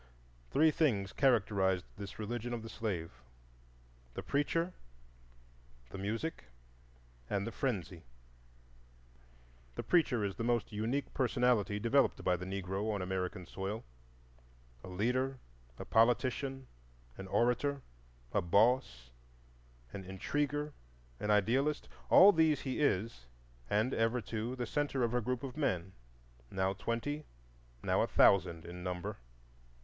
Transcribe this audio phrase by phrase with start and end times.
[0.49, 4.73] Three things characterized this religion of the slave,—the Preacher,
[5.91, 6.45] the Music,
[7.29, 8.01] and the Frenzy.
[9.75, 13.83] The Preacher is the most unique personality developed by the Negro on American soil.
[14.83, 15.37] A leader,
[15.77, 16.65] a politician,
[17.15, 17.83] an orator,
[18.33, 19.11] a "boss,"
[19.93, 20.73] an intriguer,
[21.19, 23.27] an idealist,—all these he is,
[23.69, 25.93] and ever, too, the centre of a group of men,
[26.49, 27.23] now twenty,
[27.83, 29.17] now a thousand in number.